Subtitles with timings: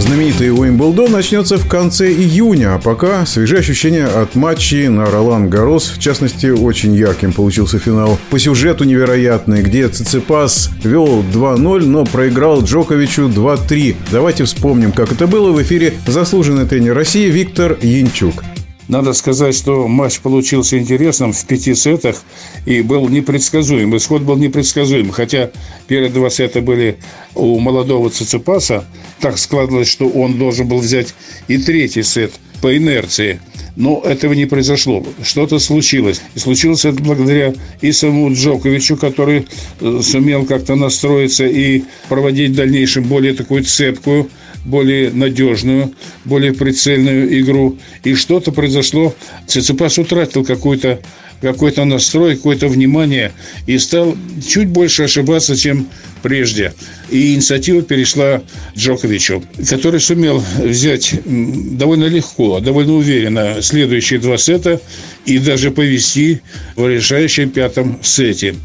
[0.00, 5.90] Знаменитый Уимблдон начнется в конце июня, а пока свежие ощущения от матчей на Ролан Гарос.
[5.90, 8.18] В частности, очень ярким получился финал.
[8.30, 13.96] По сюжету невероятный, где Циципас вел 2-0, но проиграл Джоковичу 2-3.
[14.12, 18.44] Давайте вспомним, как это было в эфире заслуженный тренер России Виктор Янчук.
[18.88, 22.22] Надо сказать, что матч получился интересным в пяти сетах
[22.64, 23.94] и был непредсказуем.
[23.96, 25.10] Исход был непредсказуем.
[25.10, 25.50] Хотя
[25.86, 26.98] первые два сета были
[27.34, 28.86] у молодого Циципаса.
[29.20, 31.14] Так складывалось, что он должен был взять
[31.48, 32.32] и третий сет
[32.62, 33.40] по инерции.
[33.76, 35.06] Но этого не произошло.
[35.22, 36.22] Что-то случилось.
[36.34, 39.46] И случилось это благодаря и самому Джоковичу, который
[39.80, 44.30] э, сумел как-то настроиться и проводить в дальнейшем более такую цепкую
[44.68, 45.92] более надежную,
[46.24, 47.78] более прицельную игру.
[48.04, 49.14] И что-то произошло.
[49.46, 51.00] Циципас утратил какой-то
[51.40, 53.32] какой-то настрой, какое-то внимание
[53.66, 55.88] и стал чуть больше ошибаться, чем
[56.22, 56.74] прежде.
[57.10, 58.42] И инициатива перешла
[58.76, 64.80] Джоковичу, который сумел взять довольно легко, довольно уверенно следующие два сета
[65.26, 66.40] и даже повести
[66.74, 68.56] в решающем пятом сете.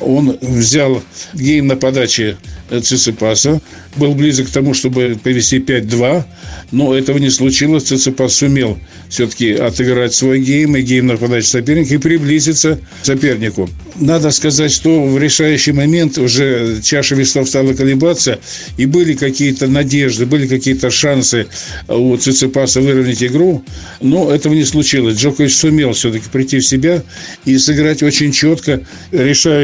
[0.00, 1.02] Он взял
[1.34, 2.36] гейм на подаче
[2.82, 3.60] Циципаса,
[3.96, 6.24] был близок к тому, чтобы повести 5-2,
[6.70, 7.84] но этого не случилось.
[7.84, 13.68] Циципас сумел все-таки отыграть свой гейм и гейм на подаче соперника и приблизиться к сопернику.
[13.96, 18.38] Надо сказать, что в решающий момент уже чаша весов стала колебаться,
[18.76, 21.46] и были какие-то надежды, были какие-то шансы
[21.88, 23.64] у Циципаса выровнять игру,
[24.00, 25.18] но этого не случилось.
[25.18, 27.02] Джокович сумел все-таки прийти в себя
[27.44, 28.82] и сыграть очень четко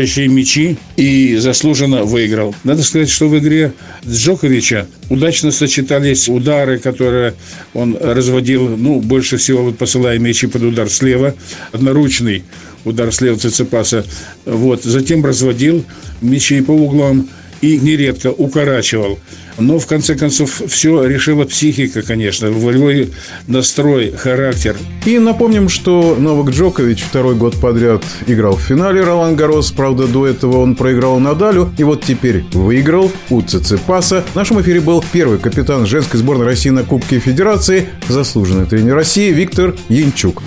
[0.04, 2.54] решающие мячи и заслуженно выиграл.
[2.64, 3.72] Надо сказать, что в игре
[4.06, 7.34] Джоковича удачно сочетались удары, которые
[7.72, 11.34] он разводил, ну, больше всего вот посылая мячи под удар слева,
[11.72, 12.44] одноручный
[12.84, 14.04] удар слева Цицепаса,
[14.44, 15.84] вот, затем разводил
[16.20, 17.28] мячи по углам,
[17.64, 19.18] и нередко укорачивал.
[19.56, 23.12] Но, в конце концов, все решила психика, конечно, волевой
[23.46, 24.76] настрой, характер.
[25.06, 29.70] И напомним, что Новак Джокович второй год подряд играл в финале Ролан Гарос.
[29.70, 31.72] Правда, до этого он проиграл Надалю.
[31.78, 34.24] И вот теперь выиграл у Циципаса.
[34.32, 39.32] В нашем эфире был первый капитан женской сборной России на Кубке Федерации, заслуженный тренер России
[39.32, 40.42] Виктор Янчук.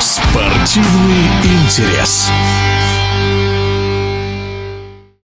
[0.00, 1.24] Спортивный
[1.64, 2.28] интерес.